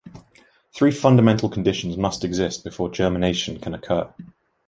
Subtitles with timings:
[0.73, 4.11] Three fundamental conditions must exist before germination can occur.